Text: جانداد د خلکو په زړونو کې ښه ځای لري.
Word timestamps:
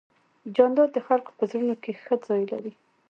جانداد 0.55 0.89
د 0.93 0.97
خلکو 1.07 1.31
په 1.37 1.43
زړونو 1.49 1.75
کې 1.83 1.91
ښه 2.03 2.15
ځای 2.27 2.43
لري. 2.51 2.73